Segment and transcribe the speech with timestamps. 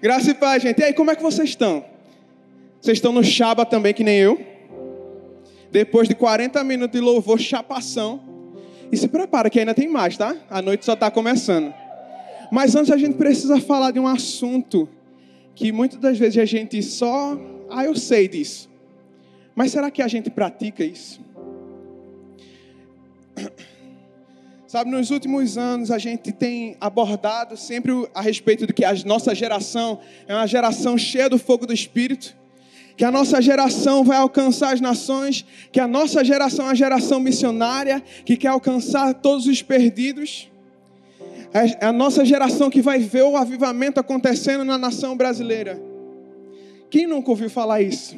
[0.00, 0.80] Graça e paz, gente.
[0.80, 1.84] E aí, como é que vocês estão?
[2.80, 4.40] Vocês estão no chaba também, que nem eu?
[5.70, 8.18] Depois de 40 minutos de louvor, chapação.
[8.90, 10.34] E se prepara que ainda tem mais, tá?
[10.48, 11.74] A noite só está começando.
[12.50, 14.88] Mas antes a gente precisa falar de um assunto
[15.54, 17.38] que muitas das vezes a gente só.
[17.68, 18.70] Ah, eu sei disso.
[19.54, 21.20] Mas será que a gente pratica isso?
[24.70, 29.34] Sabe, nos últimos anos a gente tem abordado sempre a respeito de que a nossa
[29.34, 29.98] geração
[30.28, 32.36] é uma geração cheia do fogo do Espírito,
[32.96, 37.18] que a nossa geração vai alcançar as nações, que a nossa geração é uma geração
[37.18, 40.48] missionária, que quer alcançar todos os perdidos.
[41.52, 45.82] É a nossa geração que vai ver o avivamento acontecendo na nação brasileira.
[46.88, 48.16] Quem nunca ouviu falar isso?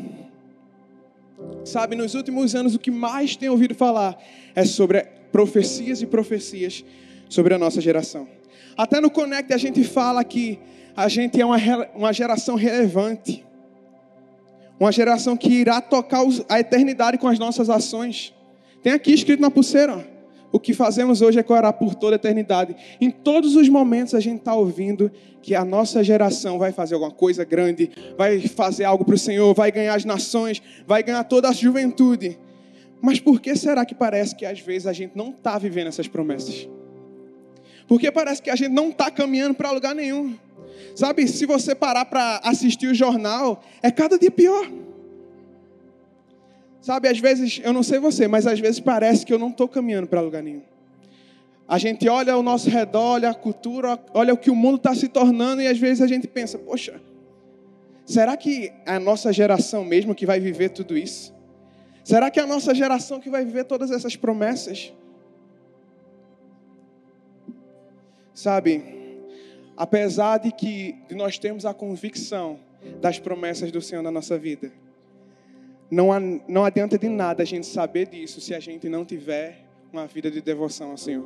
[1.65, 4.23] Sabe, nos últimos anos o que mais tem ouvido falar
[4.55, 6.85] é sobre profecias e profecias
[7.29, 8.29] sobre a nossa geração.
[8.77, 10.59] Até no Connect a gente fala que
[10.95, 11.57] a gente é uma,
[11.95, 13.45] uma geração relevante.
[14.79, 18.35] Uma geração que irá tocar a eternidade com as nossas ações.
[18.83, 20.07] Tem aqui escrito na pulseira.
[20.51, 22.77] O que fazemos hoje é corar por toda a eternidade.
[23.01, 27.11] Em todos os momentos a gente está ouvindo que a nossa geração vai fazer alguma
[27.11, 31.49] coisa grande, vai fazer algo para o Senhor, vai ganhar as nações, vai ganhar toda
[31.49, 32.39] a juventude.
[33.03, 36.07] Mas por que será que parece que às vezes a gente não está vivendo essas
[36.07, 36.69] promessas?
[37.89, 40.39] Porque parece que a gente não está caminhando para lugar nenhum.
[40.95, 44.71] Sabe, se você parar para assistir o jornal, é cada dia pior.
[46.81, 49.67] Sabe, às vezes, eu não sei você, mas às vezes parece que eu não estou
[49.67, 50.63] caminhando para lugar nenhum.
[51.67, 54.95] A gente olha ao nosso redor, olha a cultura, olha o que o mundo está
[54.95, 57.01] se tornando e às vezes a gente pensa, poxa,
[58.07, 61.35] será que é a nossa geração mesmo que vai viver tudo isso?
[62.05, 64.93] Será que é a nossa geração que vai viver todas essas promessas?
[68.35, 68.83] Sabe,
[69.77, 72.59] apesar de que nós temos a convicção
[73.01, 74.73] das promessas do Senhor na nossa vida,
[75.91, 76.09] não,
[76.49, 79.59] não adianta de nada a gente saber disso se a gente não tiver
[79.93, 81.25] uma vida de devoção ao Senhor.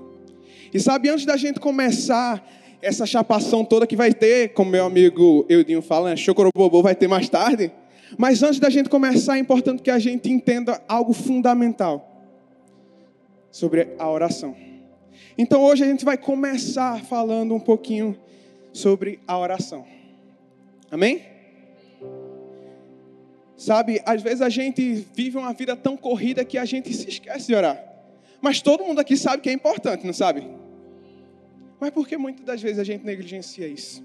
[0.74, 2.44] E sabe, antes da gente começar
[2.82, 7.08] essa chapação toda que vai ter, como meu amigo Eudinho fala, né, Chocorobobô vai ter
[7.08, 7.72] mais tarde,
[8.16, 12.12] mas antes da gente começar, é importante que a gente entenda algo fundamental
[13.50, 14.54] sobre a oração.
[15.36, 18.16] Então hoje a gente vai começar falando um pouquinho
[18.72, 19.84] sobre a oração.
[20.90, 21.22] Amém?
[23.56, 27.46] Sabe, às vezes a gente vive uma vida tão corrida que a gente se esquece
[27.46, 27.82] de orar.
[28.40, 30.46] Mas todo mundo aqui sabe que é importante, não sabe?
[31.80, 34.04] Mas por que muitas das vezes a gente negligencia isso?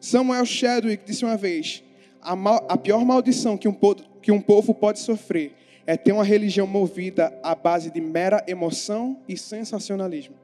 [0.00, 1.82] Samuel Chadwick disse uma vez:
[2.22, 3.76] a, mal, a pior maldição que um,
[4.22, 5.54] que um povo pode sofrer
[5.86, 10.34] é ter uma religião movida à base de mera emoção e sensacionalismo.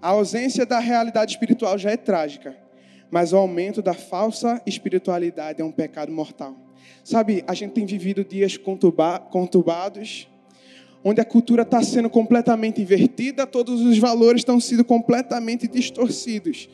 [0.00, 2.56] A ausência da realidade espiritual já é trágica,
[3.10, 6.56] mas o aumento da falsa espiritualidade é um pecado mortal.
[7.04, 10.26] Sabe, a gente tem vivido dias conturbados,
[11.04, 16.68] onde a cultura está sendo completamente invertida, todos os valores estão sendo completamente distorcidos.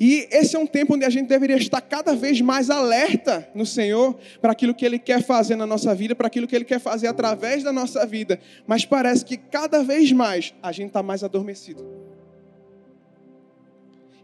[0.00, 3.66] E esse é um tempo onde a gente deveria estar cada vez mais alerta no
[3.66, 6.78] Senhor para aquilo que Ele quer fazer na nossa vida, para aquilo que Ele quer
[6.78, 8.38] fazer através da nossa vida.
[8.66, 11.84] Mas parece que cada vez mais a gente está mais adormecido.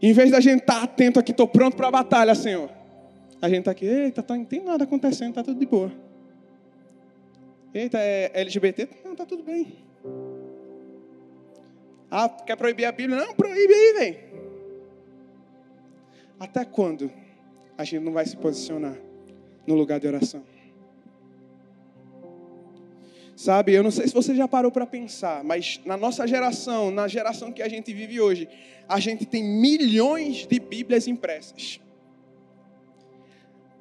[0.01, 2.69] Em vez da gente estar tá atento aqui, estou pronto para a batalha, Senhor.
[3.41, 5.91] A gente está aqui, eita, tá, não tem nada acontecendo, está tudo de boa.
[7.73, 8.87] Eita, é LGBT?
[9.03, 9.75] Não, está tudo bem.
[12.09, 13.19] Ah, quer proibir a Bíblia?
[13.19, 14.17] Não, proíbe aí, velho.
[16.39, 17.11] Até quando
[17.77, 18.95] a gente não vai se posicionar
[19.65, 20.43] no lugar de oração?
[23.35, 27.05] Sabe, eu não sei se você já parou para pensar, mas na nossa geração, na
[27.07, 28.47] geração que a gente vive hoje,
[28.87, 31.81] a gente tem milhões de Bíblias impressas.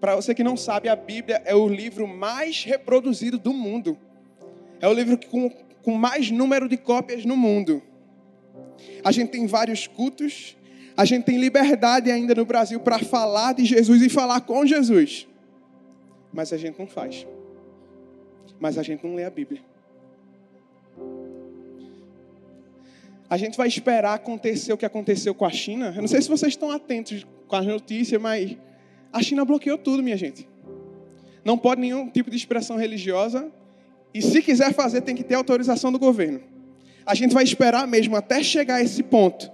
[0.00, 3.96] Para você que não sabe, a Bíblia é o livro mais reproduzido do mundo.
[4.80, 5.48] É o livro com,
[5.82, 7.82] com mais número de cópias no mundo.
[9.04, 10.56] A gente tem vários cultos,
[10.96, 15.26] a gente tem liberdade ainda no Brasil para falar de Jesus e falar com Jesus.
[16.32, 17.26] Mas a gente não faz.
[18.60, 19.60] Mas a gente não lê a Bíblia.
[23.28, 25.92] A gente vai esperar acontecer o que aconteceu com a China.
[25.96, 28.56] Eu não sei se vocês estão atentos com as notícias, mas
[29.12, 30.48] a China bloqueou tudo, minha gente.
[31.44, 33.50] Não pode nenhum tipo de expressão religiosa.
[34.12, 36.40] E se quiser fazer, tem que ter autorização do governo.
[37.04, 39.53] A gente vai esperar mesmo até chegar a esse ponto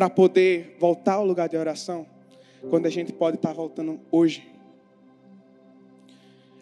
[0.00, 2.06] para poder voltar ao lugar de oração,
[2.70, 4.50] quando a gente pode estar voltando hoje.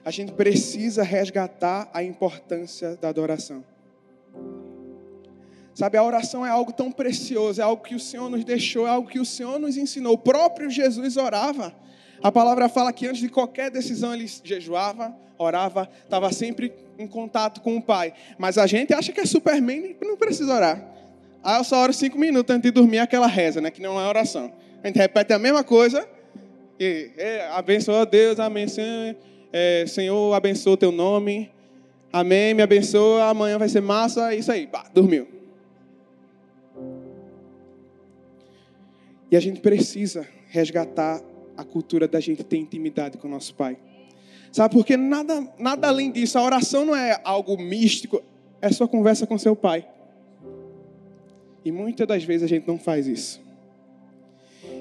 [0.04, 3.62] A gente precisa resgatar a importância da adoração.
[5.72, 8.90] Sabe, a oração é algo tão precioso, é algo que o Senhor nos deixou, é
[8.90, 10.14] algo que o Senhor nos ensinou.
[10.14, 11.72] O próprio Jesus orava.
[12.20, 17.60] A palavra fala que antes de qualquer decisão ele jejuava, orava, estava sempre em contato
[17.60, 18.14] com o Pai.
[18.36, 20.97] Mas a gente acha que é Superman e não precisa orar.
[21.42, 23.70] Ah, eu só oro cinco minutos antes de dormir aquela reza, né?
[23.70, 24.52] Que não é oração.
[24.82, 26.06] A gente repete a mesma coisa
[26.78, 29.16] e é, abençoa Deus, amém, Senhor,
[29.52, 31.50] é, Senhor, abençoa o teu nome,
[32.12, 35.26] amém, me abençoa, amanhã vai ser massa, isso aí, pá, dormiu.
[39.30, 41.20] E a gente precisa resgatar
[41.56, 43.76] a cultura da gente ter intimidade com o nosso Pai.
[44.52, 48.22] Sabe, porque nada, nada além disso, a oração não é algo místico,
[48.62, 49.86] é sua conversa com seu Pai.
[51.68, 53.42] E muitas das vezes a gente não faz isso.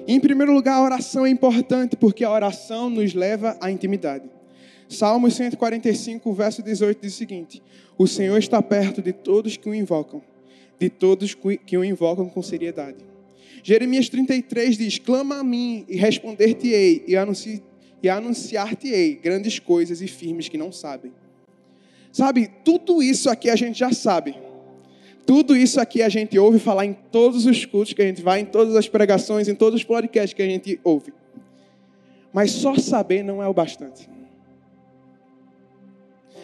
[0.06, 4.24] Em primeiro lugar, a oração é importante porque a oração nos leva à intimidade.
[4.88, 7.62] Salmos 145, verso 18 diz o seguinte:
[7.98, 10.22] O Senhor está perto de todos que o invocam,
[10.80, 12.96] de todos que o invocam com seriedade.
[13.62, 17.62] Jeremias 33 diz: Clama a mim e responder-te-ei e, anunci
[18.02, 21.12] e anunciar-te-ei grandes coisas e firmes que não sabem.
[22.10, 24.47] Sabe, tudo isso aqui a gente já sabe.
[25.28, 28.40] Tudo isso aqui a gente ouve falar em todos os cultos que a gente vai,
[28.40, 31.12] em todas as pregações, em todos os podcasts que a gente ouve.
[32.32, 34.08] Mas só saber não é o bastante.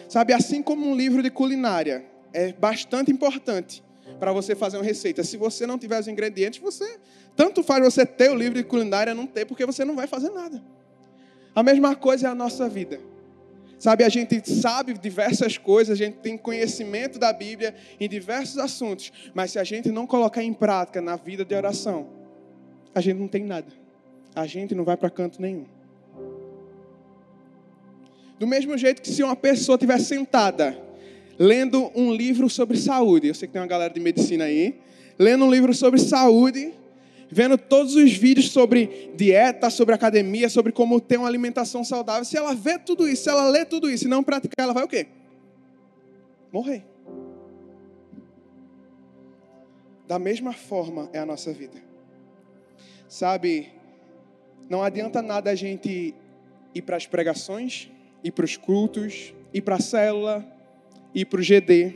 [0.07, 3.83] Sabe, assim como um livro de culinária é bastante importante
[4.19, 5.23] para você fazer uma receita.
[5.23, 6.99] Se você não tiver os ingredientes, você
[7.35, 10.29] tanto faz você ter o livro de culinária não ter, porque você não vai fazer
[10.29, 10.63] nada.
[11.55, 12.99] A mesma coisa é a nossa vida.
[13.77, 19.11] Sabe, a gente sabe diversas coisas, a gente tem conhecimento da Bíblia em diversos assuntos,
[19.33, 22.07] mas se a gente não colocar em prática na vida de oração,
[22.93, 23.67] a gente não tem nada.
[24.33, 25.65] A gente não vai para canto nenhum.
[28.39, 30.85] Do mesmo jeito que se uma pessoa estiver sentada
[31.37, 33.27] lendo um livro sobre saúde.
[33.27, 34.79] Eu sei que tem uma galera de medicina aí.
[35.17, 36.73] Lendo um livro sobre saúde,
[37.35, 42.23] vendo todos os vídeos sobre dieta, sobre academia, sobre como ter uma alimentação saudável.
[42.23, 44.85] Se ela vê tudo isso, se ela lê tudo isso e não praticar, ela vai
[44.85, 45.07] o quê?
[46.49, 46.85] Morrer.
[50.07, 51.83] Da mesma forma é a nossa vida.
[53.09, 53.67] Sabe,
[54.69, 56.15] não adianta nada a gente
[56.73, 57.91] ir para as pregações,
[58.23, 60.45] ir para os cultos, ir para a célula,
[61.13, 61.95] ir para o GD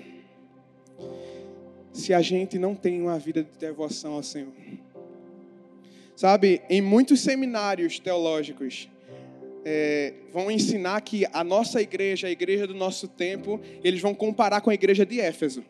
[1.93, 4.51] se a gente não tem uma vida de devoção ao Senhor.
[6.19, 8.89] Sabe, em muitos seminários teológicos,
[9.63, 14.59] é, vão ensinar que a nossa igreja, a igreja do nosso tempo, eles vão comparar
[14.59, 15.63] com a igreja de Éfeso,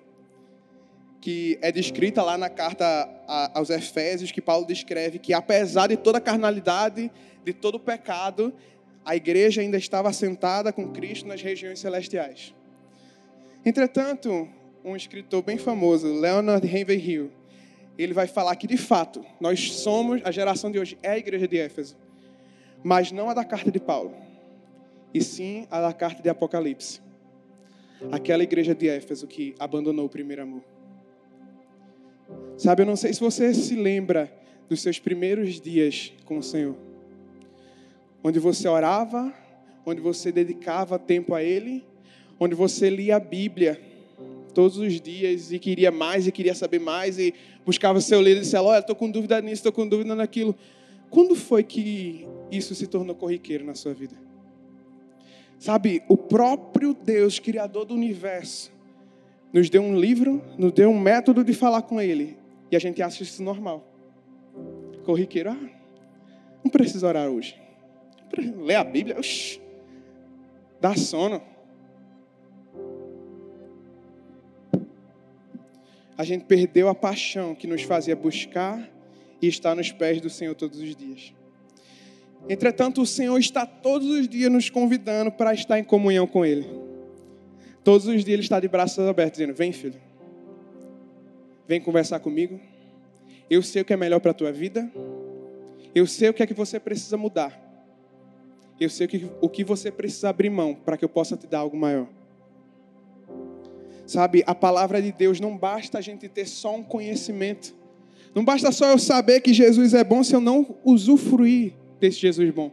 [1.22, 3.08] que é descrita lá na carta
[3.54, 7.12] aos Efésios, que Paulo descreve que apesar de toda a carnalidade,
[7.46, 8.52] de todo o pecado,
[9.06, 12.56] a igreja ainda estava sentada com Cristo nas regiões celestiais.
[13.64, 14.50] Entretanto,
[14.84, 17.30] um escritor bem famoso, Leonard Ravenhill,
[18.04, 21.48] ele vai falar que de fato nós somos a geração de hoje é a igreja
[21.48, 21.98] de Éfeso,
[22.84, 24.16] mas não a da carta de Paulo,
[25.14, 27.02] e sim a da carta de Apocalipse.
[28.12, 30.64] Aquela igreja de Éfeso que abandonou o primeiro amor.
[32.58, 34.32] Sabe, eu não sei se você se lembra
[34.70, 36.76] dos seus primeiros dias com o Senhor,
[38.24, 39.34] onde você orava,
[39.86, 41.84] onde você dedicava tempo a Ele
[42.40, 43.80] onde você lia a Bíblia
[44.54, 47.34] todos os dias e queria mais e queria saber mais e
[47.66, 50.56] buscava seu líder e disse: Olha, estou com dúvida nisso, estou com dúvida naquilo.
[51.10, 54.16] Quando foi que isso se tornou corriqueiro na sua vida?
[55.58, 58.72] Sabe, o próprio Deus, Criador do universo,
[59.52, 62.38] nos deu um livro, nos deu um método de falar com Ele.
[62.72, 63.86] E a gente acha isso normal.
[65.04, 65.70] Corriqueiro, ah,
[66.64, 67.60] não precisa orar hoje.
[68.58, 69.60] Ler a Bíblia, oxi,
[70.80, 71.42] dá sono.
[76.20, 78.92] A gente perdeu a paixão que nos fazia buscar
[79.42, 81.34] e estar nos pés do Senhor todos os dias.
[82.50, 86.68] Entretanto, o Senhor está todos os dias nos convidando para estar em comunhão com Ele.
[87.86, 89.96] Todos os dias Ele está de braços abertos, dizendo: Vem, filho,
[91.66, 92.60] vem conversar comigo.
[93.50, 94.92] Eu sei o que é melhor para a tua vida.
[95.96, 97.58] Eu sei o que é que você precisa mudar.
[98.78, 101.48] Eu sei o que, o que você precisa abrir mão para que eu possa te
[101.48, 102.10] dar algo maior.
[104.10, 107.76] Sabe, a palavra de Deus não basta a gente ter só um conhecimento.
[108.34, 112.50] Não basta só eu saber que Jesus é bom se eu não usufruir desse Jesus
[112.50, 112.72] bom.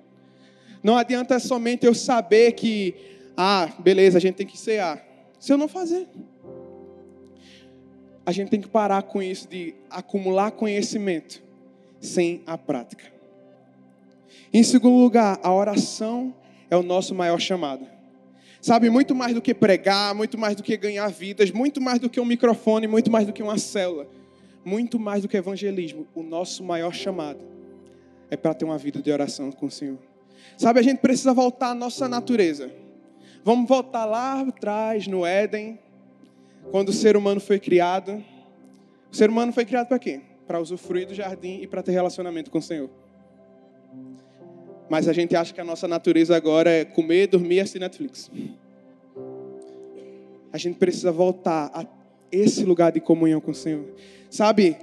[0.83, 2.95] Não adianta somente eu saber que,
[3.37, 5.07] ah, beleza, a gente tem que cear.
[5.39, 6.09] Se eu não fazer.
[8.25, 11.43] A gente tem que parar com isso de acumular conhecimento
[12.01, 13.13] sem a prática.
[14.51, 16.35] Em segundo lugar, a oração
[16.71, 17.96] é o nosso maior chamado.
[18.67, 22.11] Sabe, muito mais do que pregar, muito mais do que ganhar vidas, muito mais do
[22.11, 24.09] que um microfone, muito mais do que uma célula,
[24.65, 26.05] muito mais do que evangelismo.
[26.13, 27.39] O nosso maior chamado
[28.29, 30.01] é para ter uma vida de oração com o Senhor.
[30.59, 32.69] Sabe, a gente precisa voltar à nossa natureza.
[33.45, 35.79] Vamos voltar lá atrás, no Éden,
[36.73, 38.21] quando o ser humano foi criado.
[39.13, 40.23] O ser humano foi criado para quê?
[40.45, 42.91] Para usufruir do jardim e para ter relacionamento com o Senhor.
[44.89, 48.31] Mas a gente acha que a nossa natureza agora é comer, dormir e assistir Netflix.
[50.53, 51.87] A gente precisa voltar a
[52.31, 53.85] esse lugar de comunhão com o Senhor.
[54.31, 54.77] Sabe,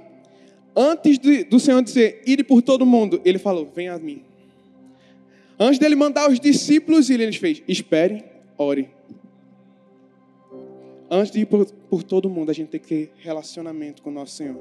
[0.76, 1.18] antes
[1.48, 4.22] do Senhor dizer, ide por todo mundo, ele falou, venha a mim.
[5.58, 8.24] Antes dele mandar os discípulos ir, ele fez, espere,
[8.58, 8.90] ore.
[11.10, 14.12] Antes de ir por, por todo mundo, a gente tem que ter relacionamento com o
[14.12, 14.60] nosso Senhor.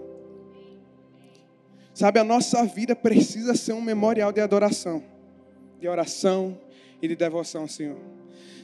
[1.93, 5.12] Sabe, a nossa vida precisa ser um memorial de adoração
[5.83, 6.57] de oração
[7.01, 7.97] e de devoção ao Senhor.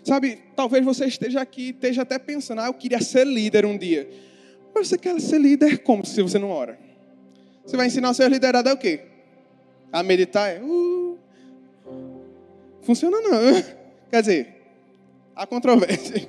[0.05, 4.09] Sabe, talvez você esteja aqui, esteja até pensando, ah, eu queria ser líder um dia.
[4.73, 6.79] Mas você quer ser líder como se você não ora?
[7.65, 9.01] Você vai ensinar o seu liderado a o quê?
[9.91, 10.61] A meditar?
[10.63, 11.19] Uh,
[12.83, 13.63] funciona não.
[14.09, 14.55] Quer dizer,
[15.35, 16.25] há controvérsia.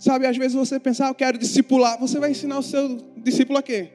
[0.00, 2.00] Sabe, às vezes você pensa, ah, eu quero discipular.
[2.00, 3.90] Você vai ensinar o seu discípulo a quê?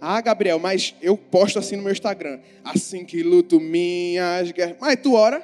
[0.00, 2.40] Ah, Gabriel, mas eu posto assim no meu Instagram.
[2.62, 4.76] Assim que luto minhas guerras.
[4.80, 5.40] Mas tu ora?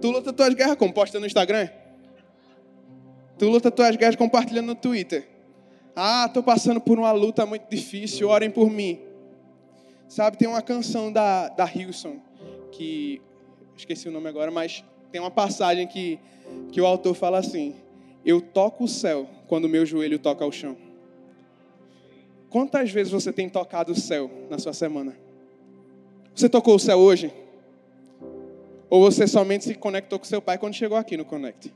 [0.00, 0.92] Tu luta tuas guerras como?
[0.92, 1.68] Posta no Instagram?
[3.38, 5.28] Tu luta tuas guerras compartilhando no Twitter.
[5.94, 9.00] Ah, estou passando por uma luta muito difícil, orem por mim.
[10.08, 12.18] Sabe, tem uma canção da, da Hilson,
[12.70, 13.20] que
[13.76, 16.18] esqueci o nome agora, mas tem uma passagem que,
[16.70, 17.74] que o autor fala assim:
[18.24, 20.76] Eu toco o céu quando meu joelho toca o chão.
[22.50, 25.16] Quantas vezes você tem tocado o céu na sua semana?
[26.34, 27.32] Você tocou o céu hoje?
[28.88, 31.72] Ou você somente se conectou com seu pai quando chegou aqui no Connect?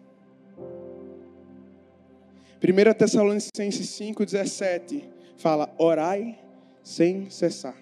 [2.63, 5.03] 1 Tessalonicenses 5,17
[5.37, 6.39] fala: Orai
[6.83, 7.75] sem cessar.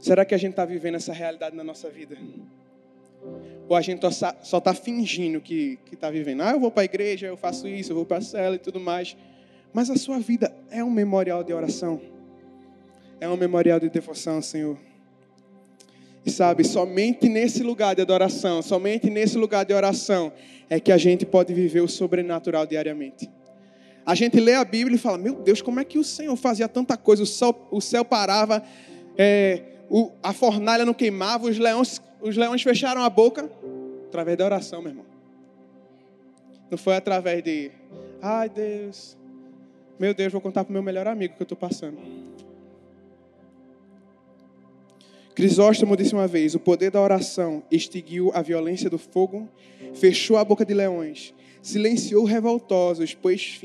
[0.00, 2.16] Será que a gente está vivendo essa realidade na nossa vida?
[3.68, 4.00] Ou a gente
[4.42, 6.42] só está fingindo que está vivendo?
[6.42, 8.58] Ah, eu vou para a igreja, eu faço isso, eu vou para a cela e
[8.58, 9.16] tudo mais.
[9.72, 12.00] Mas a sua vida é um memorial de oração.
[13.20, 14.78] É um memorial de devoção, Senhor.
[16.24, 20.32] E sabe, somente nesse lugar de adoração, somente nesse lugar de oração,
[20.68, 23.30] é que a gente pode viver o sobrenatural diariamente.
[24.04, 26.68] A gente lê a Bíblia e fala: Meu Deus, como é que o Senhor fazia
[26.68, 27.22] tanta coisa?
[27.22, 28.62] O céu, o céu parava,
[29.16, 33.50] é, o, a fornalha não queimava, os leões, os leões fecharam a boca.
[34.06, 35.04] Através da oração, meu irmão.
[36.70, 37.70] Não foi através de,
[38.22, 39.17] ai Deus,
[39.98, 41.98] meu Deus, vou contar para o meu melhor amigo que eu estou passando.
[45.34, 49.48] Crisóstomo disse uma vez: o poder da oração extinguiu a violência do fogo,
[49.94, 53.60] fechou a boca de leões, silenciou revoltosos, pôs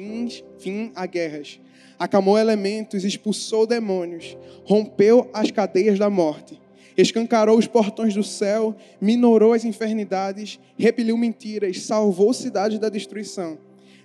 [0.58, 1.60] fim a guerras,
[2.00, 6.60] acalmou elementos, expulsou demônios, rompeu as cadeias da morte,
[6.98, 13.58] escancarou os portões do céu, minorou as infernidades, repeliu mentiras, salvou cidades da destruição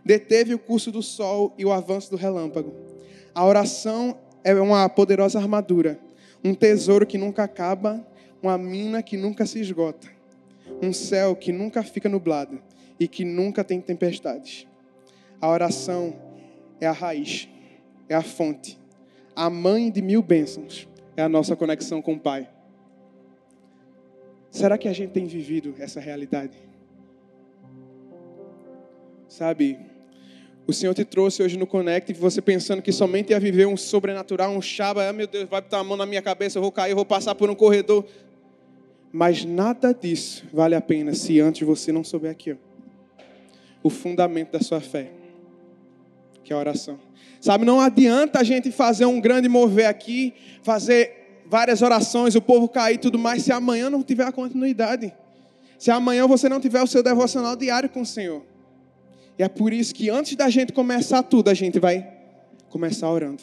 [0.09, 2.73] deteve o curso do sol e o avanço do relâmpago.
[3.35, 6.01] A oração é uma poderosa armadura,
[6.43, 8.03] um tesouro que nunca acaba,
[8.43, 10.09] uma mina que nunca se esgota,
[10.81, 12.59] um céu que nunca fica nublado
[12.99, 14.67] e que nunca tem tempestades.
[15.43, 16.17] A oração
[16.81, 17.47] é a raiz,
[18.09, 18.79] é a fonte,
[19.37, 20.89] a mãe de mil bênçãos,
[21.19, 22.49] é a nossa conexão com o Pai.
[24.51, 26.57] Será que a gente tem vivido essa realidade?
[29.29, 29.98] Sabe,
[30.69, 34.53] o Senhor te trouxe hoje no Connect, você pensando que somente ia viver um sobrenatural,
[34.53, 36.91] um chaba, ah, meu Deus, vai botar a mão na minha cabeça, eu vou cair,
[36.91, 38.05] eu vou passar por um corredor.
[39.11, 42.55] Mas nada disso vale a pena se antes você não souber aqui,
[43.83, 45.11] o fundamento da sua fé,
[46.45, 47.01] que é a oração.
[47.41, 52.69] Sabe, não adianta a gente fazer um grande mover aqui, fazer várias orações, o povo
[52.69, 55.15] cair e tudo mais, se amanhã não tiver a continuidade.
[55.79, 58.43] Se amanhã você não tiver o seu devocional diário com o Senhor.
[59.39, 62.07] E é por isso que antes da gente começar tudo, a gente vai
[62.69, 63.43] começar orando.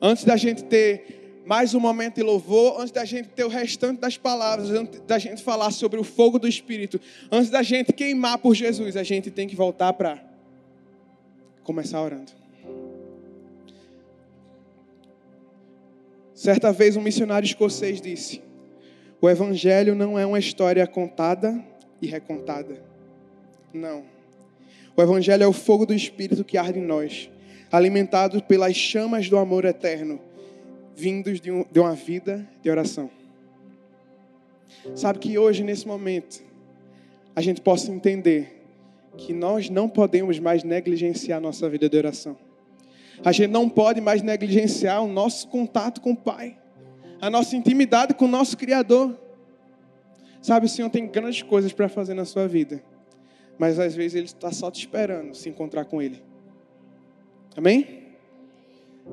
[0.00, 4.00] Antes da gente ter mais um momento de louvor, antes da gente ter o restante
[4.00, 8.38] das palavras, antes da gente falar sobre o fogo do Espírito, antes da gente queimar
[8.38, 10.20] por Jesus, a gente tem que voltar para
[11.62, 12.32] começar orando.
[16.34, 18.42] Certa vez um missionário escocês disse:
[19.20, 21.64] O Evangelho não é uma história contada
[22.00, 22.82] e recontada.
[23.72, 24.11] Não.
[24.96, 27.30] O Evangelho é o fogo do Espírito que arde em nós,
[27.70, 30.20] alimentado pelas chamas do amor eterno,
[30.94, 33.10] vindos de, um, de uma vida de oração.
[34.94, 36.42] Sabe que hoje, nesse momento,
[37.34, 38.62] a gente possa entender
[39.16, 42.36] que nós não podemos mais negligenciar nossa vida de oração.
[43.24, 46.56] A gente não pode mais negligenciar o nosso contato com o Pai,
[47.20, 49.16] a nossa intimidade com o nosso Criador.
[50.40, 52.82] Sabe, o Senhor tem grandes coisas para fazer na sua vida,
[53.62, 56.20] mas às vezes Ele está só te esperando se encontrar com Ele.
[57.56, 58.08] Amém?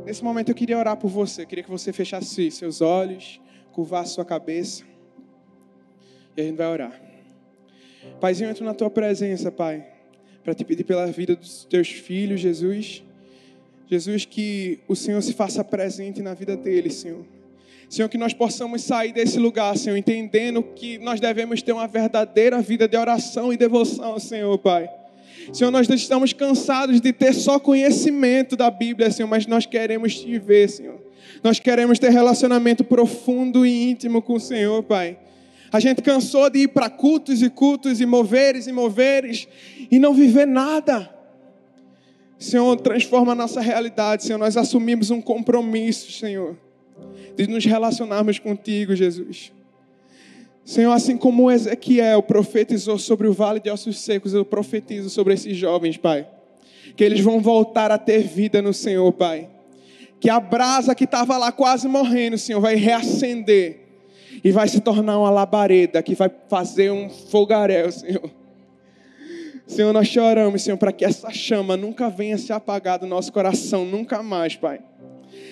[0.03, 3.39] Nesse momento eu queria orar por você, eu queria que você fechasse seus olhos,
[3.71, 4.83] curvasse sua cabeça,
[6.35, 6.99] e a gente vai orar.
[8.19, 9.85] Paizinho, eu entro na tua presença, Pai,
[10.43, 13.03] para te pedir pela vida dos teus filhos, Jesus.
[13.85, 17.23] Jesus, que o Senhor se faça presente na vida deles, Senhor.
[17.89, 22.61] Senhor, que nós possamos sair desse lugar, Senhor, entendendo que nós devemos ter uma verdadeira
[22.61, 24.87] vida de oração e devoção, Senhor, Pai.
[25.51, 30.37] Senhor, nós estamos cansados de ter só conhecimento da Bíblia, Senhor, mas nós queremos te
[30.37, 30.99] ver, Senhor.
[31.43, 35.17] Nós queremos ter relacionamento profundo e íntimo com o Senhor, Pai.
[35.71, 39.47] A gente cansou de ir para cultos e cultos e moveres e moveres
[39.89, 41.09] e não viver nada.
[42.37, 44.37] Senhor, transforma a nossa realidade, Senhor.
[44.37, 46.68] Nós assumimos um compromisso, Senhor
[47.35, 49.51] de nos relacionarmos contigo, Jesus.
[50.65, 55.57] Senhor, assim como Ezequiel profetizou sobre o vale de ossos secos, eu profetizo sobre esses
[55.57, 56.27] jovens, Pai.
[56.95, 59.49] Que eles vão voltar a ter vida no Senhor, Pai.
[60.19, 63.79] Que a brasa que estava lá quase morrendo, Senhor, vai reacender.
[64.43, 68.29] E vai se tornar uma labareda que vai fazer um fogaréu, Senhor.
[69.65, 73.85] Senhor, nós choramos, Senhor, para que essa chama nunca venha se apagar do nosso coração,
[73.85, 74.81] nunca mais, Pai.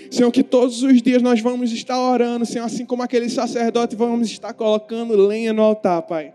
[0.09, 4.29] Senhor, que todos os dias nós vamos estar orando, Senhor, assim como aquele sacerdote, vamos
[4.29, 6.33] estar colocando lenha no altar, Pai.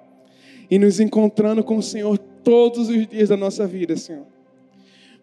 [0.70, 4.26] E nos encontrando com o Senhor todos os dias da nossa vida, Senhor.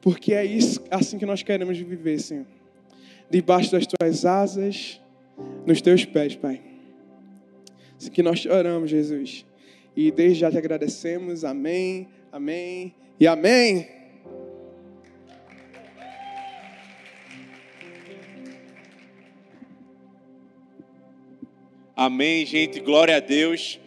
[0.01, 2.45] Porque é isso, assim que nós queremos viver, Senhor.
[3.29, 4.99] Debaixo das tuas asas,
[5.65, 6.61] nos teus pés, Pai.
[7.97, 9.45] Assim que nós oramos, Jesus.
[9.95, 11.43] E desde já te agradecemos.
[11.43, 13.98] Amém, amém e amém.
[22.01, 23.77] Amém, gente, glória a Deus.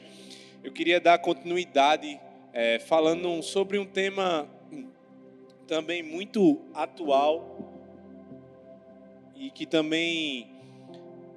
[0.62, 2.20] Eu queria dar continuidade
[2.53, 4.46] é, falando sobre um tema
[5.66, 7.72] também muito atual
[9.35, 10.46] e que também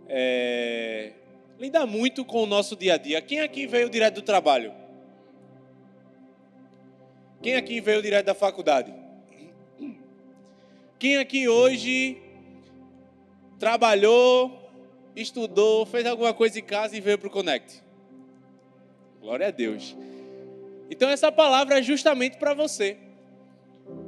[0.10, 1.14] é,
[1.58, 3.22] lida muito com o nosso dia a dia.
[3.22, 4.74] Quem aqui veio direto do trabalho?
[7.42, 8.94] Quem aqui veio direto da faculdade?
[11.00, 12.22] Quem aqui hoje
[13.58, 14.65] trabalhou
[15.16, 17.82] estudou, fez alguma coisa em casa e veio para o Connect.
[19.22, 19.96] Glória a Deus.
[20.90, 22.98] Então essa palavra é justamente para você.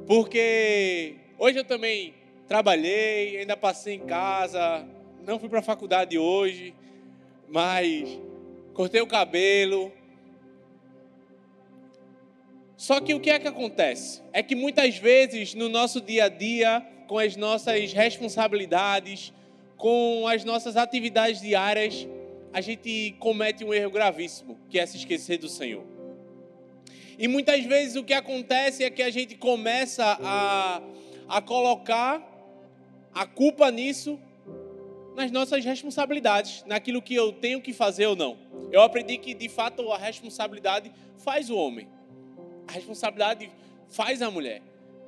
[0.05, 2.13] Porque hoje eu também
[2.47, 4.85] trabalhei, ainda passei em casa,
[5.25, 6.73] não fui para a faculdade hoje,
[7.47, 8.19] mas
[8.73, 9.91] cortei o cabelo.
[12.75, 14.21] Só que o que é que acontece?
[14.31, 19.33] É que muitas vezes no nosso dia a dia, com as nossas responsabilidades,
[19.77, 22.07] com as nossas atividades diárias,
[22.51, 25.83] a gente comete um erro gravíssimo, que é se esquecer do Senhor.
[27.17, 30.81] E muitas vezes o que acontece é que a gente começa a,
[31.27, 32.21] a colocar
[33.13, 34.19] a culpa nisso
[35.15, 38.37] nas nossas responsabilidades, naquilo que eu tenho que fazer ou não.
[38.71, 41.87] Eu aprendi que de fato a responsabilidade faz o homem,
[42.67, 43.49] a responsabilidade
[43.89, 44.61] faz a mulher.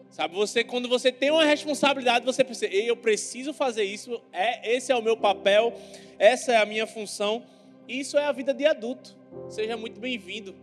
[0.10, 4.92] Sabe, você quando você tem uma responsabilidade, você pensa, eu preciso fazer isso, é esse
[4.92, 5.74] é o meu papel,
[6.18, 7.44] essa é a minha função.
[7.88, 9.18] Isso é a vida de adulto.
[9.50, 10.56] Seja muito bem-vindo.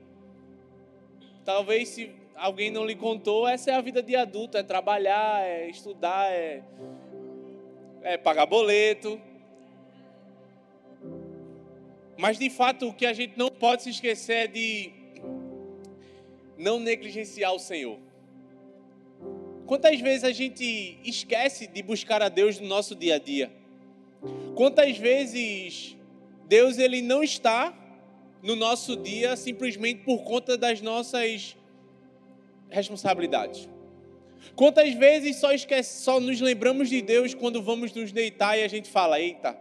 [1.44, 5.68] Talvez se alguém não lhe contou, essa é a vida de adulto, é trabalhar, é
[5.68, 6.62] estudar, é,
[8.02, 9.20] é pagar boleto.
[12.16, 14.92] Mas de fato, o que a gente não pode se esquecer é de
[16.56, 18.05] não negligenciar o Senhor.
[19.66, 23.50] Quantas vezes a gente esquece de buscar a Deus no nosso dia a dia?
[24.54, 25.96] Quantas vezes
[26.46, 27.74] Deus ele não está
[28.40, 31.56] no nosso dia simplesmente por conta das nossas
[32.70, 33.68] responsabilidades?
[34.54, 38.68] Quantas vezes só, esquece, só nos lembramos de Deus quando vamos nos deitar e a
[38.68, 39.58] gente fala: Eita,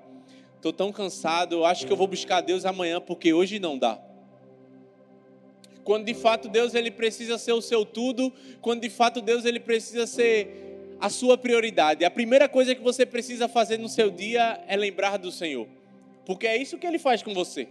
[0.56, 4.05] estou tão cansado, acho que eu vou buscar Deus amanhã porque hoje não dá
[5.86, 9.60] quando de fato Deus ele precisa ser o seu tudo, quando de fato Deus ele
[9.60, 12.04] precisa ser a sua prioridade.
[12.04, 15.68] A primeira coisa que você precisa fazer no seu dia é lembrar do Senhor.
[16.26, 17.68] Porque é isso que ele faz com você.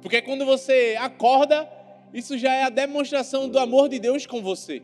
[0.00, 1.68] Porque quando você acorda,
[2.14, 4.82] isso já é a demonstração do amor de Deus com você.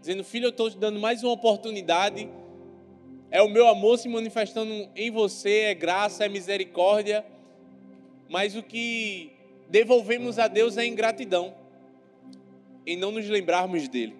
[0.00, 2.26] Dizendo, filho, eu estou te dando mais uma oportunidade.
[3.30, 7.22] É o meu amor se manifestando em você, é graça, é misericórdia.
[8.30, 9.30] Mas o que
[9.68, 11.54] devolvemos a Deus a ingratidão,
[12.86, 14.16] em não nos lembrarmos dele.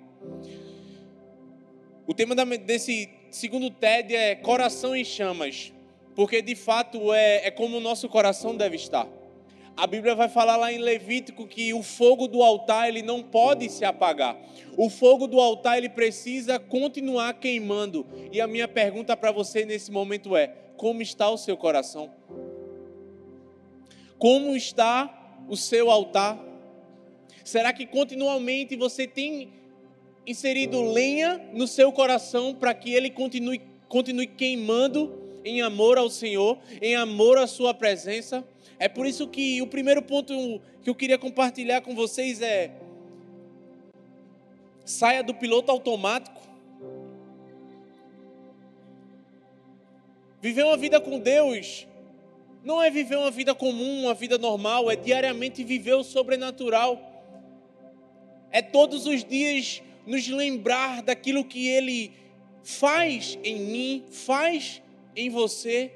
[2.06, 5.72] O tema desse segundo TED é coração em chamas,
[6.14, 9.08] porque de fato é, é como o nosso coração deve estar.
[9.74, 13.70] A Bíblia vai falar lá em Levítico que o fogo do altar ele não pode
[13.70, 14.36] se apagar.
[14.76, 18.06] O fogo do altar ele precisa continuar queimando.
[18.30, 22.10] E a minha pergunta para você nesse momento é: como está o seu coração?
[24.18, 26.51] Como está o seu altar?
[27.44, 29.52] Será que continuamente você tem
[30.26, 35.12] inserido lenha no seu coração para que ele continue, continue queimando
[35.44, 38.46] em amor ao Senhor, em amor à sua presença?
[38.78, 42.70] É por isso que o primeiro ponto que eu queria compartilhar com vocês é:
[44.84, 46.40] saia do piloto automático.
[50.40, 51.86] Viver uma vida com Deus
[52.64, 57.11] não é viver uma vida comum, uma vida normal, é diariamente viver o sobrenatural.
[58.52, 62.12] É todos os dias nos lembrar daquilo que Ele
[62.62, 64.82] faz em mim, faz
[65.16, 65.92] em você.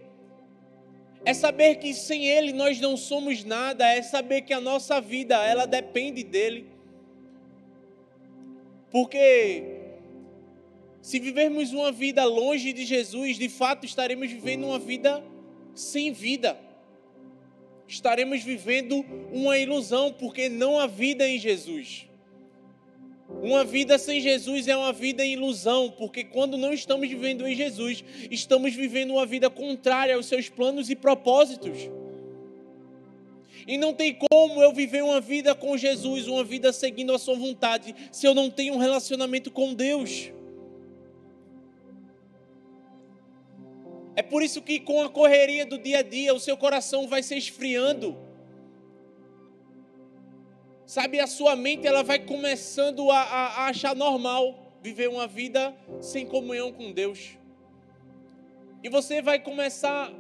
[1.25, 5.37] É saber que sem Ele nós não somos nada, é saber que a nossa vida,
[5.45, 6.67] ela depende dEle.
[8.91, 9.65] Porque
[11.03, 15.23] se vivermos uma vida longe de Jesus, de fato estaremos vivendo uma vida
[15.75, 16.59] sem vida.
[17.87, 22.06] Estaremos vivendo uma ilusão, porque não há vida em Jesus.
[23.29, 27.55] Uma vida sem Jesus é uma vida em ilusão, porque quando não estamos vivendo em
[27.55, 31.91] Jesus, estamos vivendo uma vida contrária aos seus planos e propósitos.
[33.67, 37.35] E não tem como eu viver uma vida com Jesus, uma vida seguindo a sua
[37.35, 40.31] vontade, se eu não tenho um relacionamento com Deus.
[44.15, 47.23] É por isso que com a correria do dia a dia, o seu coração vai
[47.23, 48.17] se esfriando.
[50.87, 55.75] Sabe, a sua mente ela vai começando a, a, a achar normal viver uma vida
[56.01, 57.37] sem comunhão com Deus.
[58.85, 60.13] E você vai começar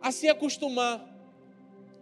[0.00, 1.08] a se acostumar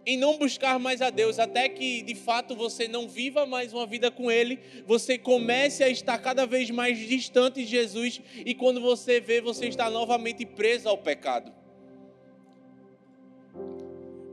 [0.03, 3.85] em não buscar mais a Deus, até que de fato você não viva mais uma
[3.85, 8.81] vida com Ele, você comece a estar cada vez mais distante de Jesus, e quando
[8.81, 11.53] você vê, você está novamente preso ao pecado.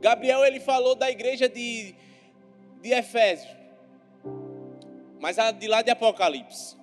[0.01, 1.93] Gabriel ele falou da igreja de,
[2.81, 3.58] de Efésios
[5.19, 6.75] mas a de lá de Apocalipse.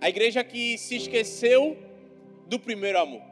[0.00, 1.76] A igreja que se esqueceu
[2.46, 3.22] do primeiro amor.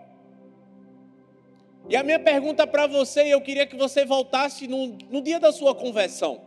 [1.89, 5.53] E a minha pergunta para você, eu queria que você voltasse no, no dia da
[5.53, 6.41] sua conversão,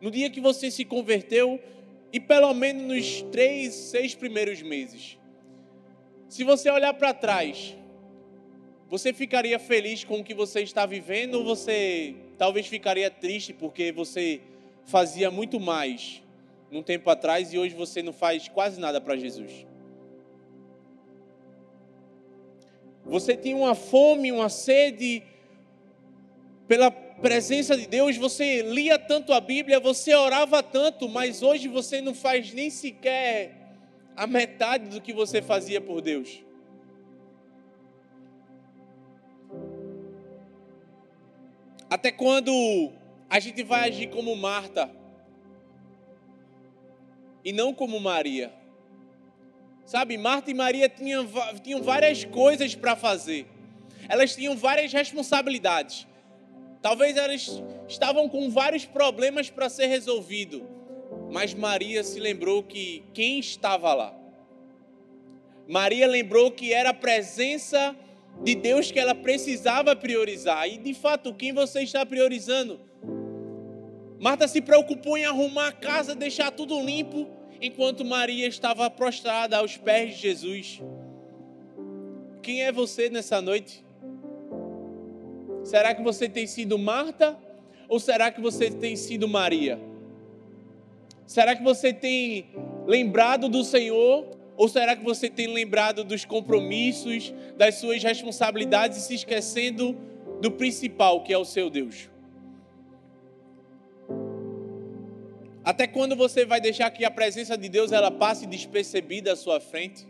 [0.00, 1.60] no dia que você se converteu,
[2.12, 5.18] e pelo menos nos três, seis primeiros meses.
[6.28, 7.76] Se você olhar para trás,
[8.88, 13.90] você ficaria feliz com o que você está vivendo ou você talvez ficaria triste porque
[13.90, 14.40] você
[14.84, 16.21] fazia muito mais
[16.72, 19.66] num tempo atrás e hoje você não faz quase nada para Jesus.
[23.04, 25.22] Você tinha uma fome, uma sede
[26.66, 32.00] pela presença de Deus, você lia tanto a Bíblia, você orava tanto, mas hoje você
[32.00, 33.54] não faz nem sequer
[34.16, 36.42] a metade do que você fazia por Deus.
[41.90, 42.90] Até quando
[43.28, 45.01] a gente vai agir como Marta?
[47.44, 48.52] E não como Maria.
[49.84, 51.28] Sabe, Marta e Maria tinham,
[51.62, 53.46] tinham várias coisas para fazer,
[54.08, 56.06] elas tinham várias responsabilidades.
[56.80, 60.68] Talvez elas estavam com vários problemas para ser resolvido,
[61.30, 64.14] mas Maria se lembrou que quem estava lá?
[65.68, 67.96] Maria lembrou que era a presença
[68.42, 70.68] de Deus que ela precisava priorizar.
[70.68, 72.80] E de fato, quem você está priorizando?
[74.22, 77.26] Marta se preocupou em arrumar a casa, deixar tudo limpo,
[77.60, 80.80] enquanto Maria estava prostrada aos pés de Jesus.
[82.40, 83.84] Quem é você nessa noite?
[85.64, 87.36] Será que você tem sido Marta
[87.88, 89.80] ou será que você tem sido Maria?
[91.26, 92.46] Será que você tem
[92.86, 94.24] lembrado do Senhor
[94.56, 99.96] ou será que você tem lembrado dos compromissos, das suas responsabilidades e se esquecendo
[100.40, 102.11] do principal, que é o seu Deus?
[105.64, 109.60] Até quando você vai deixar que a presença de Deus ela passe despercebida à sua
[109.60, 110.06] frente?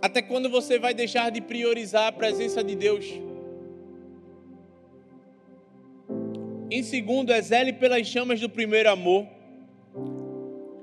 [0.00, 3.06] Até quando você vai deixar de priorizar a presença de Deus?
[6.70, 9.26] Em segundo, exele pelas chamas do primeiro amor.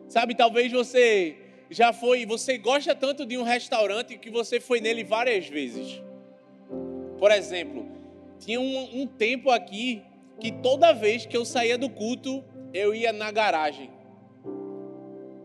[0.07, 1.35] Sabe, talvez você
[1.69, 5.99] já foi, você gosta tanto de um restaurante que você foi nele várias vezes.
[7.17, 7.87] Por exemplo,
[8.37, 10.03] tinha um, um tempo aqui
[10.39, 13.89] que toda vez que eu saía do culto, eu ia na garagem.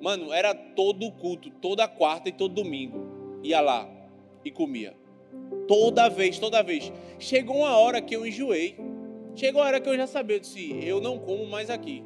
[0.01, 3.41] Mano, era todo culto, toda quarta e todo domingo.
[3.43, 3.89] Ia lá
[4.45, 4.95] e comia.
[5.67, 6.93] Toda vez, toda vez.
[7.19, 8.77] Chegou uma hora que eu enjoei.
[9.35, 12.05] Chegou a hora que eu já sabia, eu disse, eu não como mais aqui.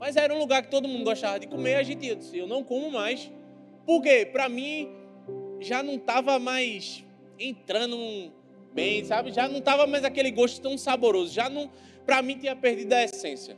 [0.00, 2.46] Mas era um lugar que todo mundo gostava de comer, a gente ia, disse, eu
[2.46, 3.30] não como mais.
[3.86, 4.28] Por quê?
[4.30, 4.88] Para mim,
[5.60, 7.04] já não estava mais
[7.38, 8.32] entrando
[8.74, 9.32] bem, sabe?
[9.32, 11.32] Já não estava mais aquele gosto tão saboroso.
[11.32, 11.70] Já não,
[12.04, 13.56] para mim, tinha perdido a essência.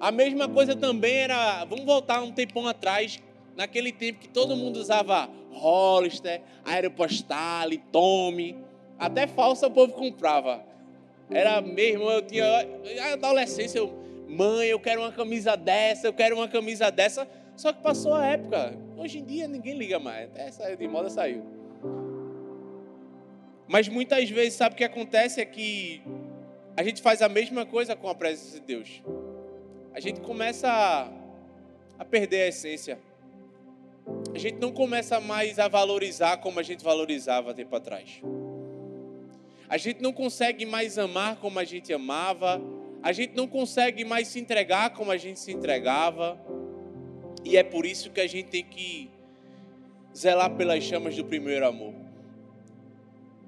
[0.00, 3.22] A mesma coisa também era, vamos voltar um tempão atrás,
[3.54, 8.56] naquele tempo que todo mundo usava Hollister, Aeropostale, Tommy,
[8.98, 10.62] até falsa o povo comprava.
[11.30, 12.44] Era mesmo, eu tinha,
[13.12, 13.92] adolescência, eu,
[14.28, 17.26] mãe, eu quero uma camisa dessa, eu quero uma camisa dessa.
[17.56, 18.76] Só que passou a época.
[18.98, 20.28] Hoje em dia ninguém liga mais.
[20.30, 21.55] Até saiu de moda, saiu.
[23.68, 25.40] Mas muitas vezes, sabe o que acontece?
[25.40, 26.02] É que
[26.76, 29.02] a gente faz a mesma coisa com a presença de Deus.
[29.92, 31.10] A gente começa a,
[31.98, 32.98] a perder a essência.
[34.34, 38.22] A gente não começa mais a valorizar como a gente valorizava tempo atrás.
[39.68, 42.60] A gente não consegue mais amar como a gente amava.
[43.02, 46.38] A gente não consegue mais se entregar como a gente se entregava.
[47.44, 49.10] E é por isso que a gente tem que
[50.14, 52.05] zelar pelas chamas do primeiro amor.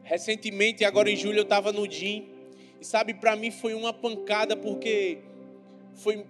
[0.09, 2.31] Recentemente, agora em julho, eu estava no DIM.
[2.81, 5.19] E sabe, para mim foi uma pancada, porque
[5.97, 6.25] foi,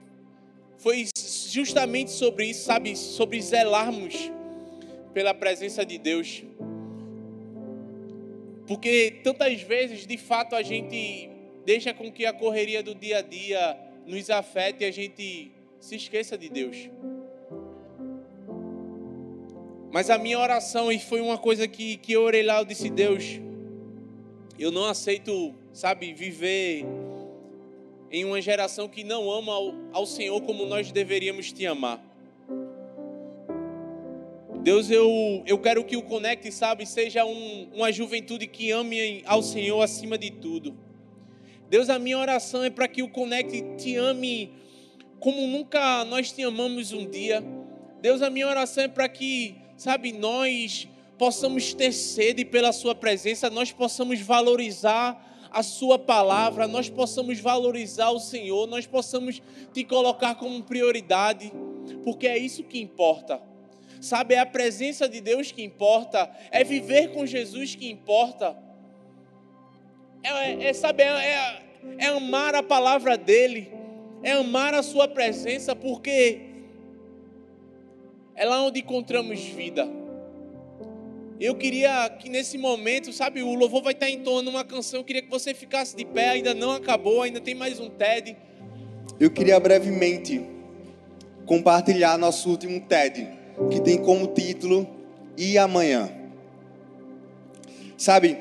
[0.78, 1.06] foi
[1.48, 2.96] justamente sobre isso, sabe?
[2.96, 4.32] Sobre zelarmos
[5.14, 6.42] pela presença de Deus.
[8.66, 11.30] Porque tantas vezes, de fato, a gente
[11.64, 15.94] deixa com que a correria do dia a dia nos afete e a gente se
[15.94, 16.90] esqueça de Deus.
[19.92, 22.90] Mas a minha oração, e foi uma coisa que, que eu orei lá, eu disse,
[22.90, 23.40] Deus,
[24.58, 26.84] eu não aceito, sabe, viver
[28.10, 32.02] em uma geração que não ama ao, ao Senhor como nós deveríamos te amar.
[34.62, 39.42] Deus, eu, eu quero que o Conecte, sabe, seja um, uma juventude que ame ao
[39.42, 40.76] Senhor acima de tudo.
[41.70, 44.52] Deus, a minha oração é para que o Conecte te ame
[45.20, 47.44] como nunca nós te amamos um dia.
[48.00, 53.50] Deus, a minha oração é para que, sabe, nós possamos ter sede pela Sua presença,
[53.50, 60.36] nós possamos valorizar a Sua palavra, nós possamos valorizar o Senhor, nós possamos te colocar
[60.36, 61.52] como prioridade,
[62.04, 63.42] porque é isso que importa.
[64.00, 68.56] Sabe, é a presença de Deus que importa, é viver com Jesus que importa.
[70.22, 71.62] É, é, é é, é,
[71.98, 73.72] é amar a palavra dEle,
[74.22, 76.42] é amar a Sua presença, porque
[78.36, 79.97] é lá onde encontramos vida.
[81.40, 85.00] Eu queria que nesse momento, sabe, o louvor vai estar entoando uma canção.
[85.00, 88.36] Eu queria que você ficasse de pé, ainda não acabou, ainda tem mais um TED.
[89.20, 90.44] Eu queria brevemente
[91.46, 93.28] compartilhar nosso último TED
[93.70, 94.88] que tem como título
[95.36, 96.10] E Amanhã.
[97.96, 98.38] Sabe,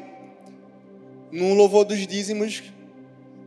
[1.31, 2.63] no louvor dos dízimos,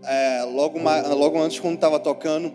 [0.04, 2.54] é, logo, logo antes, quando estava tocando,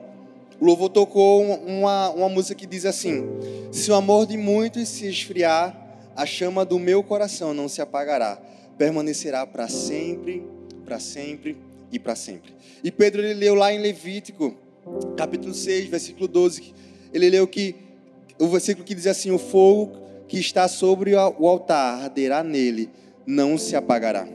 [0.61, 3.25] o louvor tocou uma, uma música que diz assim:
[3.69, 5.84] Se o amor de muitos se esfriar,
[6.15, 8.39] a chama do meu coração não se apagará,
[8.77, 10.45] permanecerá para sempre,
[10.83, 11.57] para sempre
[11.91, 12.53] e para sempre.
[12.83, 14.55] E Pedro ele leu lá em Levítico,
[15.17, 16.73] capítulo 6, versículo 12,
[17.13, 17.75] ele leu que
[18.39, 19.97] o versículo que diz assim: O fogo
[20.27, 22.89] que está sobre o altar arderá nele,
[23.25, 24.27] não se apagará.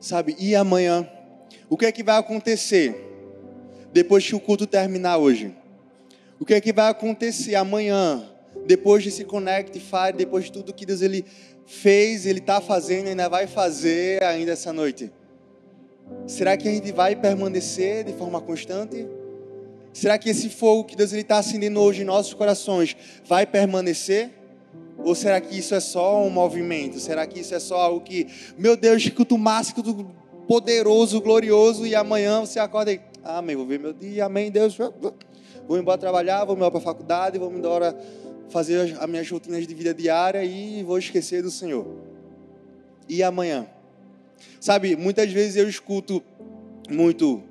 [0.00, 1.08] Sabe, e amanhã?
[1.68, 2.94] O que é que vai acontecer
[3.92, 5.54] depois que o culto terminar hoje?
[6.40, 8.24] O que é que vai acontecer amanhã,
[8.68, 11.24] depois de se Connect Fire, depois de tudo que Deus ele
[11.64, 15.10] fez, Ele está fazendo, ainda vai fazer ainda essa noite?
[16.26, 19.08] Será que a gente vai permanecer de forma constante?
[19.90, 22.94] Será que esse fogo que Deus está acendendo hoje em nossos corações
[23.26, 24.30] vai permanecer?
[24.98, 27.00] Ou será que isso é só um movimento?
[27.00, 28.26] Será que isso é só algo que,
[28.58, 30.06] meu Deus, que culto máximo, culto
[30.46, 34.76] poderoso, glorioso, e amanhã você acorda e, amém, vou ver meu dia, amém, Deus,
[35.66, 37.94] vou embora trabalhar, vou embora para a faculdade, vou embora
[38.48, 41.86] fazer as minhas rotinas de vida diária e vou esquecer do Senhor.
[43.08, 43.66] E amanhã?
[44.60, 46.22] Sabe, muitas vezes eu escuto
[46.88, 47.42] muito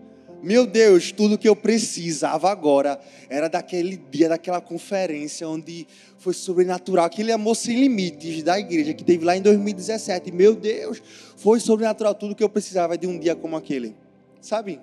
[0.42, 5.88] meu Deus, tudo que eu precisava agora era daquele dia, daquela conferência onde
[6.20, 10.32] foi sobrenatural, aquele amor sem limites da igreja que teve lá em 2017.
[10.32, 11.02] Meu Deus,
[11.36, 13.96] foi sobrenatural tudo que eu precisava de um dia como aquele.
[14.40, 14.80] Sabe?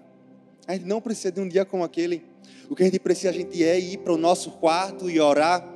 [0.66, 2.24] A gente não precisa de um dia como aquele.
[2.68, 5.73] O que a gente precisa, a gente é ir para o nosso quarto e orar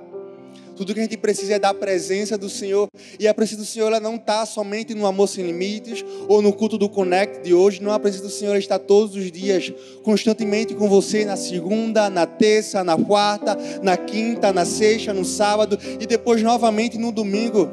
[0.78, 2.86] Tudo que a gente precisa é da presença do Senhor.
[3.18, 6.52] E a presença do Senhor ela não está somente no Amor Sem Limites ou no
[6.52, 7.82] culto do Connect de hoje.
[7.82, 9.72] Não, a presença do Senhor está todos os dias,
[10.04, 15.76] constantemente com você, na segunda, na terça, na quarta, na quinta, na sexta, no sábado
[15.98, 17.68] e depois novamente no domingo.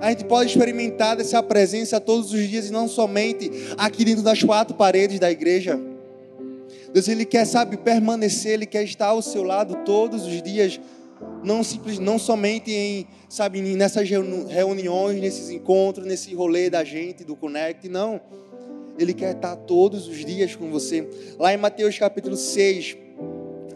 [0.00, 4.42] A gente pode experimentar dessa presença todos os dias e não somente aqui dentro das
[4.42, 5.78] quatro paredes da igreja.
[6.94, 10.80] Deus, Ele quer, sabe, permanecer, Ele quer estar ao seu lado todos os dias
[11.42, 17.36] não simples, não somente em, sabe, nessas reuniões, nesses encontros, nesse rolê da gente, do
[17.36, 18.20] Connect, não.
[18.98, 21.08] Ele quer estar todos os dias com você.
[21.38, 22.96] Lá em Mateus capítulo 6,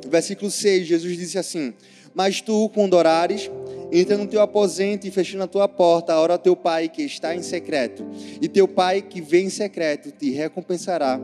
[0.08, 1.74] versículo 6, Jesus disse assim:
[2.14, 3.50] Mas tu, quando orares,
[3.92, 7.42] entra no teu aposento e fecha na tua porta, ora teu pai que está em
[7.42, 8.06] secreto,
[8.40, 11.20] e teu pai que vem em secreto te recompensará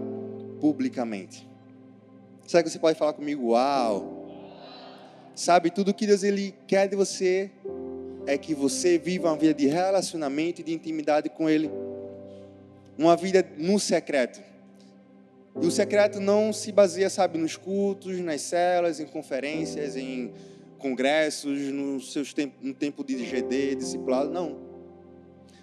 [0.61, 1.48] publicamente.
[2.46, 3.50] Será que você pode falar comigo?
[3.50, 4.13] Uau!
[5.35, 7.51] Sabe, tudo que Deus ele quer de você
[8.25, 11.70] é que você viva uma vida de relacionamento e de intimidade com Ele.
[12.97, 14.40] Uma vida no secreto.
[15.61, 20.33] E o secreto não se baseia, sabe, nos cultos, nas celas, em conferências, em
[20.79, 24.31] congressos, no, seus tempo, no tempo de GD, discipulado.
[24.31, 24.57] Não.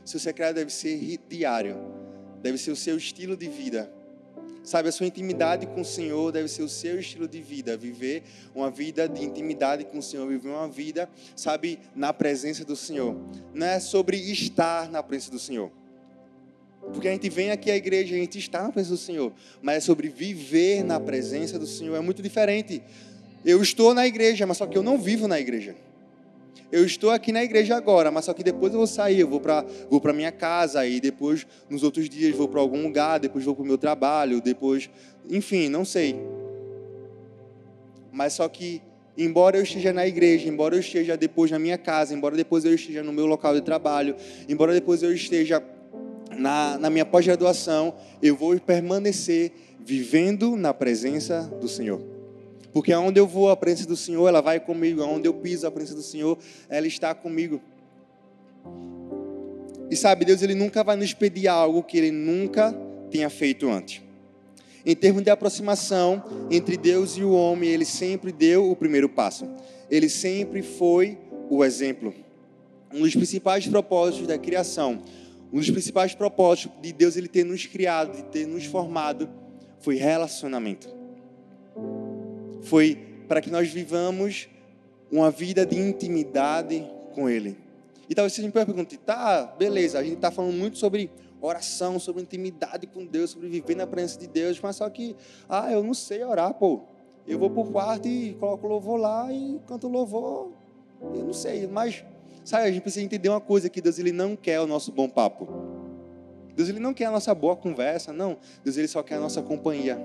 [0.03, 1.77] Seu secreto deve ser diário.
[2.41, 3.89] Deve ser o seu estilo de vida
[4.63, 8.24] Sabe, a sua intimidade com o Senhor deve ser o seu estilo de vida, viver
[8.54, 13.17] uma vida de intimidade com o Senhor, viver uma vida, sabe, na presença do Senhor.
[13.54, 15.71] Não é sobre estar na presença do Senhor.
[16.93, 19.78] Porque a gente vem aqui à igreja, a gente está na presença do Senhor, mas
[19.78, 21.95] é sobre viver na presença do Senhor.
[21.95, 22.84] É muito diferente.
[23.43, 25.76] Eu estou na igreja, mas só que eu não vivo na igreja
[26.71, 29.41] eu estou aqui na igreja agora, mas só que depois eu vou sair, eu vou
[29.41, 33.43] para vou para minha casa e depois nos outros dias vou para algum lugar, depois
[33.43, 34.89] vou para o meu trabalho, depois,
[35.29, 36.15] enfim, não sei.
[38.11, 38.81] Mas só que
[39.17, 42.73] embora eu esteja na igreja, embora eu esteja depois na minha casa, embora depois eu
[42.73, 44.15] esteja no meu local de trabalho,
[44.47, 45.61] embora depois eu esteja
[46.37, 52.11] na, na minha pós-graduação, eu vou permanecer vivendo na presença do Senhor.
[52.73, 55.01] Porque aonde eu vou, a presença do Senhor, ela vai comigo.
[55.01, 56.38] Aonde eu piso, a presença do Senhor,
[56.69, 57.62] ela está comigo.
[59.89, 62.71] E sabe, Deus ele nunca vai nos pedir algo que ele nunca
[63.10, 64.01] tenha feito antes.
[64.86, 69.47] Em termos de aproximação entre Deus e o homem, ele sempre deu o primeiro passo.
[69.89, 71.17] Ele sempre foi
[71.49, 72.13] o exemplo.
[72.93, 75.03] Um dos principais propósitos da criação,
[75.51, 79.29] um dos principais propósitos de Deus ele ter nos criado, de ter nos formado,
[79.81, 81.00] foi relacionamento
[82.62, 82.95] foi
[83.28, 84.50] para que nós vivamos
[85.12, 87.58] uma vida de intimidade com Ele.
[88.10, 91.10] E talvez você me pergunte, tá, beleza, a gente está falando muito sobre
[91.41, 95.15] oração, sobre intimidade com Deus, sobre viver na presença de Deus, mas só que,
[95.50, 96.82] ah, eu não sei orar, pô.
[97.28, 100.52] Eu vou para o quarto e coloco louvor lá e canto louvor.
[101.02, 102.04] Eu não sei, mas,
[102.43, 105.10] sabe, a gente precisa entender uma coisa, que Deus ele não quer o nosso bom
[105.10, 105.47] papo.
[106.56, 108.38] Deus ele não quer a nossa boa conversa, não.
[108.63, 109.97] Deus ele só quer a nossa companhia.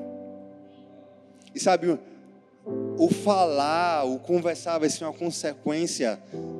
[1.55, 1.99] E sabe,
[2.99, 6.19] o falar, o conversar vai ser uma consequência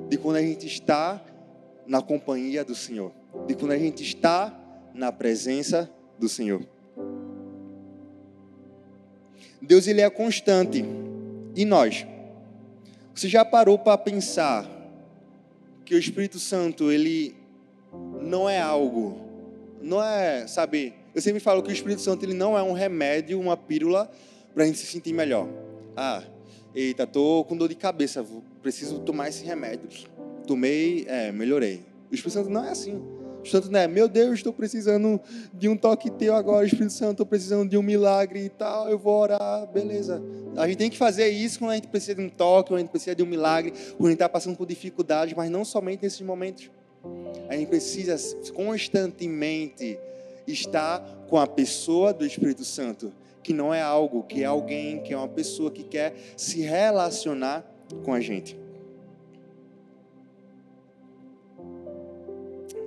[0.09, 1.23] de quando a gente está
[1.87, 3.13] na companhia do Senhor,
[3.47, 4.55] de quando a gente está
[4.93, 6.63] na presença do Senhor.
[9.61, 10.85] Deus ele é constante.
[11.55, 12.07] E nós?
[13.15, 14.69] Você já parou para pensar
[15.85, 17.35] que o Espírito Santo ele
[18.21, 19.19] não é algo,
[19.81, 20.93] não é, sabe?
[21.15, 24.11] Eu sempre falo que o Espírito Santo ele não é um remédio, uma pílula
[24.53, 25.49] para a gente se sentir melhor.
[25.97, 26.23] Ah,
[26.75, 28.23] eita, tô com dor de cabeça,
[28.61, 29.89] preciso tomar esse remédio.
[30.47, 31.87] Tomei, é, melhorei.
[32.11, 33.03] O Espírito Santo não é assim.
[33.43, 35.19] O Santo não é, meu Deus, estou precisando
[35.55, 38.99] de um toque teu agora, Espírito Santo, estou precisando de um milagre e tal, eu
[38.99, 40.23] vou orar, beleza.
[40.55, 42.81] A gente tem que fazer isso quando a gente precisa de um toque, quando a
[42.83, 46.03] gente precisa de um milagre, quando a gente está passando por dificuldades, mas não somente
[46.03, 46.71] nesses momentos.
[47.49, 48.17] A gente precisa
[48.53, 49.99] constantemente
[50.47, 53.13] estar com a pessoa do Espírito Santo
[53.47, 57.65] que não é algo, que é alguém, que é uma pessoa que quer se relacionar
[58.05, 58.59] com a gente.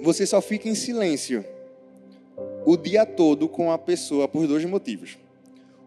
[0.01, 1.45] Você só fica em silêncio
[2.65, 5.17] o dia todo com a pessoa por dois motivos.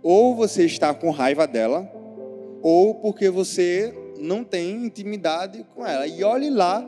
[0.02, 1.86] Ou você está com raiva dela,
[2.62, 6.06] ou porque você não tem intimidade com ela.
[6.06, 6.82] E olhe lá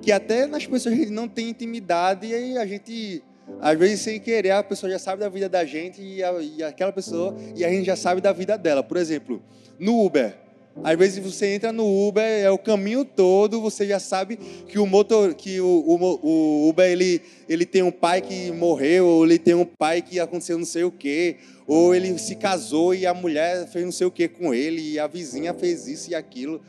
[0.00, 3.24] que até nas pessoas que não tem intimidade, e a gente
[3.60, 6.62] às vezes, sem querer, a pessoa já sabe da vida da gente e, a, e
[6.62, 8.82] aquela pessoa, e a gente já sabe da vida dela.
[8.82, 9.42] Por exemplo,
[9.78, 10.36] no Uber.
[10.84, 14.86] Às vezes você entra no Uber, é o caminho todo, você já sabe que o
[14.86, 19.40] motor, que o, o, o, Uber ele, ele tem um pai que morreu, ou ele
[19.40, 23.12] tem um pai que aconteceu não sei o quê, ou ele se casou e a
[23.12, 26.60] mulher fez não sei o quê com ele, e a vizinha fez isso e aquilo.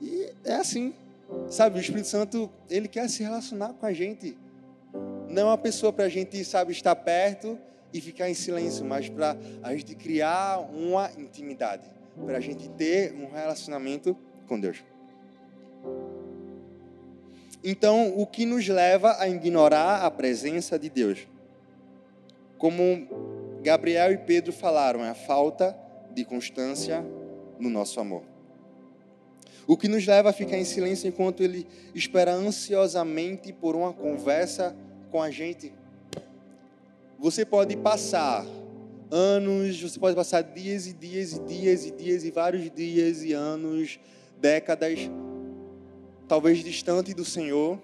[0.00, 0.94] E é assim.
[1.48, 4.36] Sabe, o Espírito Santo, ele quer se relacionar com a gente.
[5.32, 7.58] Não é uma pessoa para a gente, sabe, estar perto
[7.90, 11.84] e ficar em silêncio, mas para a gente criar uma intimidade,
[12.26, 14.14] para a gente ter um relacionamento
[14.46, 14.84] com Deus.
[17.64, 21.26] Então, o que nos leva a ignorar a presença de Deus?
[22.58, 25.74] Como Gabriel e Pedro falaram, é a falta
[26.12, 27.02] de constância
[27.58, 28.22] no nosso amor.
[29.66, 34.76] O que nos leva a ficar em silêncio enquanto ele espera ansiosamente por uma conversa
[35.12, 35.72] com a gente.
[37.18, 38.44] Você pode passar
[39.10, 43.34] anos, você pode passar dias e dias e dias e dias e vários dias e
[43.34, 44.00] anos,
[44.40, 44.98] décadas,
[46.26, 47.78] talvez distante do Senhor,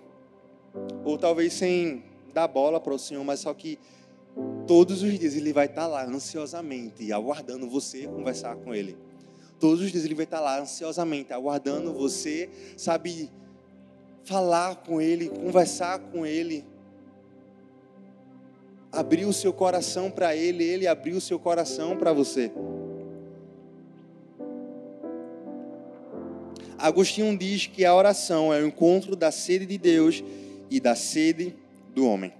[1.05, 2.03] ou talvez sem
[2.33, 3.79] dar bola para o Senhor, mas só que
[4.67, 8.97] todos os dias ele vai estar lá ansiosamente, aguardando você conversar com ele.
[9.61, 13.31] Todos os dias ele vai estar lá ansiosamente, aguardando você, sabe,
[14.25, 16.65] falar com ele, conversar com ele.
[18.91, 22.51] Abrir o seu coração para ele, ele abrir o seu coração para você.
[26.79, 30.23] Agostinho diz que a oração é o encontro da sede de Deus
[30.71, 31.55] e da sede
[31.93, 32.33] do homem.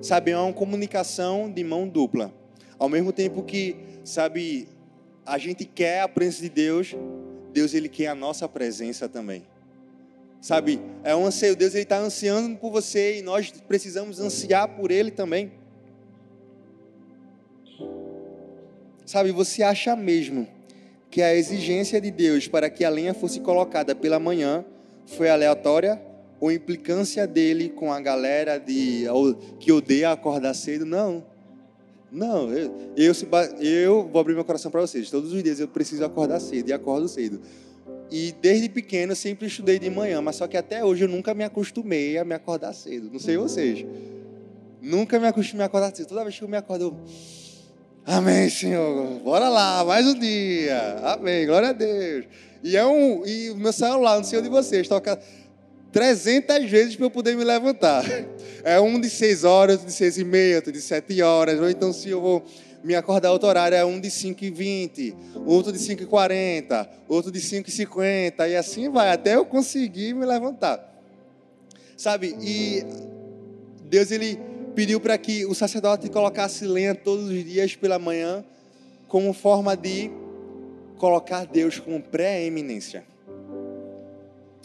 [0.00, 2.32] Sabe, é uma comunicação de mão dupla.
[2.78, 4.68] Ao mesmo tempo que, sabe,
[5.26, 6.94] a gente quer a presença de Deus,
[7.52, 9.44] Deus ele quer a nossa presença também.
[10.44, 15.10] Sabe, é um anseio, Deus está ansiando por você e nós precisamos ansiar por Ele
[15.10, 15.50] também.
[19.06, 20.46] Sabe, você acha mesmo
[21.10, 24.66] que a exigência de Deus para que a lenha fosse colocada pela manhã
[25.06, 25.98] foi aleatória
[26.38, 29.06] ou implicância dele com a galera de
[29.58, 30.84] que odeia acordar cedo?
[30.84, 31.24] Não.
[32.12, 33.14] Não, eu, eu,
[33.60, 35.10] eu vou abrir meu coração para vocês.
[35.10, 37.40] Todos os dias eu preciso acordar cedo e acordo cedo.
[38.10, 41.44] E desde pequeno sempre estudei de manhã, mas só que até hoje eu nunca me
[41.44, 43.10] acostumei a me acordar cedo.
[43.12, 43.84] Não sei vocês.
[44.80, 46.08] Nunca me acostumei a acordar cedo.
[46.08, 46.96] Toda vez que eu me acordo, eu...
[48.06, 49.20] Amém, Senhor.
[49.20, 50.98] Bora lá, mais um dia.
[51.02, 52.26] Amém, glória a Deus.
[52.62, 55.18] E é um e o meu celular, não sei o de vocês, toca
[55.92, 58.04] 300 vezes para eu poder me levantar.
[58.62, 61.60] É um de 6 horas, outro de 6 e meia, outro de 7 horas.
[61.60, 62.44] Ou então, se eu vou
[62.84, 65.16] me acordar outro horário, é um de 5 e 20,
[65.46, 68.46] outro de 5 e 40, outro de 5 e 50.
[68.46, 70.94] E assim vai, até eu conseguir me levantar.
[71.96, 72.36] Sabe?
[72.42, 72.84] E
[73.84, 74.38] Deus, ele
[74.74, 78.44] pediu para que o sacerdote colocasse lenha todos os dias pela manhã,
[79.08, 80.10] como forma de
[80.98, 83.02] colocar Deus como pré-eminência.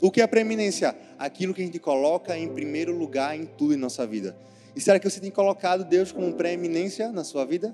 [0.02, 0.94] O que é preeminência?
[1.18, 4.36] Aquilo que a gente coloca em primeiro lugar em tudo em nossa vida.
[4.76, 7.74] E será que você tem colocado Deus como preeminência na sua vida?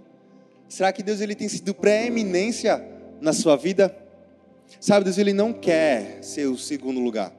[0.67, 2.83] Será que Deus ele tem sido preeminência
[3.21, 3.95] na sua vida?
[4.79, 7.33] Sabe, Deus ele não quer ser o segundo lugar.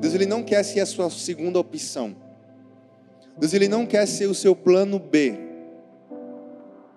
[0.00, 2.16] Deus ele não quer ser a sua segunda opção.
[3.38, 5.38] Deus ele não quer ser o seu plano B.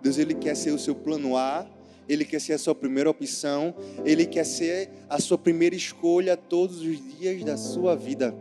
[0.02, 1.68] Deus ele quer ser o seu plano A
[2.12, 3.74] ele quer ser a sua primeira opção,
[4.04, 8.36] Ele quer ser a sua primeira escolha todos os dias da sua vida.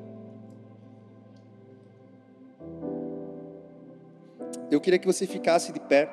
[4.70, 6.08] Eu queria que você ficasse de pé.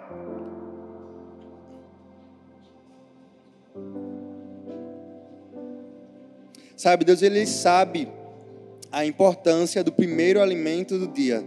[6.76, 8.08] Sabe, Deus ele sabe
[8.91, 11.43] a importância do primeiro alimento do dia.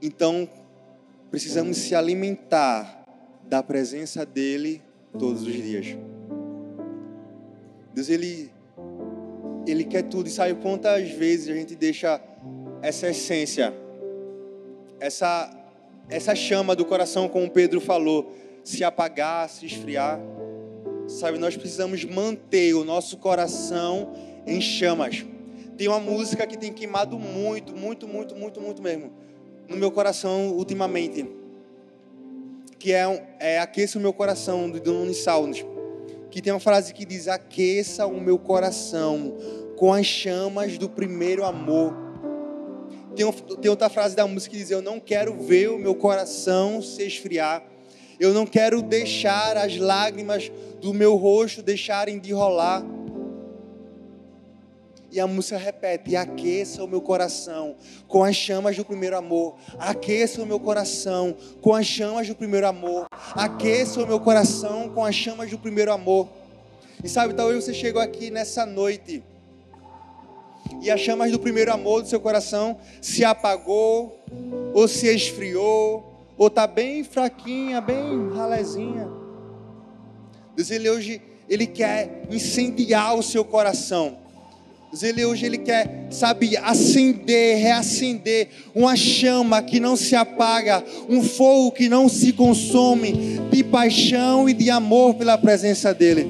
[0.00, 0.48] Então,
[1.30, 3.04] precisamos se alimentar
[3.48, 4.82] da presença dele
[5.18, 5.96] todos os dias.
[7.94, 8.50] Deus, ele,
[9.66, 10.26] ele quer tudo.
[10.26, 12.20] E sabe quantas vezes a gente deixa
[12.80, 13.72] essa essência,
[15.04, 15.50] essa,
[16.08, 18.34] essa chama do coração, como Pedro falou,
[18.64, 20.20] se apagar, se esfriar?
[21.08, 24.12] Sabe, nós precisamos manter o nosso coração
[24.46, 25.24] em chamas.
[25.76, 29.12] Tem uma música que tem queimado muito, muito, muito, muito, muito mesmo
[29.68, 31.42] no meu coração ultimamente
[32.82, 35.64] que é, é Aqueça o Meu Coração, do Dono Salmos,
[36.32, 39.36] que tem uma frase que diz: Aqueça o meu coração
[39.76, 41.94] com as chamas do primeiro amor.
[43.14, 46.82] Tem, tem outra frase da música que diz: Eu não quero ver o meu coração
[46.82, 47.62] se esfriar.
[48.18, 50.50] Eu não quero deixar as lágrimas
[50.80, 52.84] do meu rosto deixarem de rolar.
[55.10, 57.76] E a música repete: aqueça o meu coração
[58.08, 59.56] com as chamas do primeiro amor.
[59.78, 63.06] Aqueça o meu coração com as chamas do primeiro amor.
[63.34, 66.28] Aqueça o meu coração com as chamas do primeiro amor.
[67.04, 69.22] E sabe, talvez você chegou aqui nessa noite
[70.80, 74.18] e as chamas do primeiro amor do seu coração se apagou,
[74.72, 79.08] ou se esfriou, ou está bem fraquinha, bem ralezinha.
[80.56, 84.16] Deus, Ele hoje ele quer incendiar o seu coração.
[85.02, 91.72] Ele hoje ele quer, sabe, acender, reacender uma chama que não se apaga, um fogo
[91.72, 96.26] que não se consome, de paixão e de amor pela presença dele.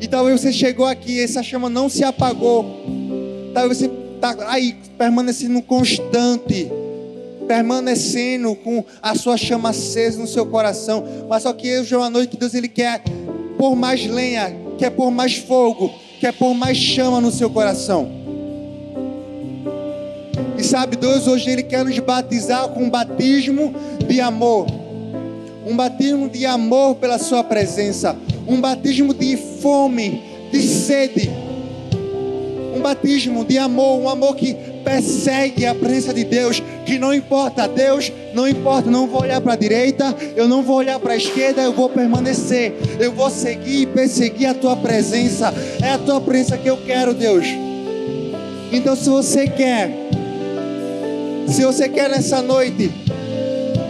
[0.00, 3.03] E talvez você chegou aqui, essa chama não se apagou.
[3.54, 6.70] Talvez você está aí permanecendo constante,
[7.46, 11.04] permanecendo com a sua chama acesa no seu coração.
[11.28, 13.00] Mas só que hoje é uma noite que Deus ele quer
[13.56, 18.10] pôr mais lenha, quer pôr mais fogo, quer pôr mais chama no seu coração.
[20.58, 23.74] E sabe, Deus hoje Ele quer nos batizar com um batismo
[24.08, 24.66] de amor.
[25.66, 28.16] Um batismo de amor pela Sua presença.
[28.46, 31.43] Um batismo de fome, de sede.
[32.84, 34.52] Batismo de amor, um amor que
[34.84, 39.54] persegue a presença de Deus, que não importa Deus, não importa, não vou olhar para
[39.54, 43.80] a direita, eu não vou olhar para a esquerda, eu vou permanecer, eu vou seguir
[43.80, 47.46] e perseguir a tua presença, é a tua presença que eu quero, Deus.
[48.70, 49.90] Então, se você quer,
[51.48, 52.92] se você quer nessa noite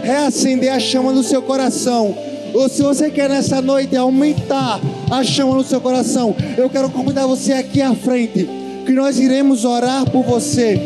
[0.03, 2.17] reacender a chama no seu coração,
[2.53, 4.79] ou se você quer nessa noite aumentar
[5.11, 9.65] a chama no seu coração, eu quero convidar você aqui à frente que nós iremos
[9.65, 10.79] orar por você.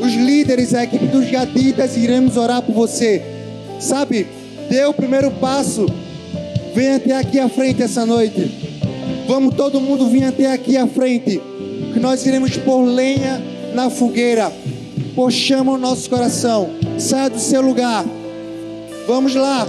[0.00, 3.22] Os líderes, a equipe dos Gaditas, iremos orar por você.
[3.78, 4.26] Sabe,
[4.68, 5.86] dê o primeiro passo.
[6.74, 8.50] Venha até aqui à frente essa noite.
[9.28, 11.40] Vamos todo mundo vir até aqui à frente.
[11.92, 13.40] Que nós iremos pôr lenha
[13.74, 14.50] na fogueira.
[15.14, 16.70] Pôr chama o nosso coração.
[16.98, 18.04] Saia do seu lugar.
[19.06, 19.66] Vamos lá.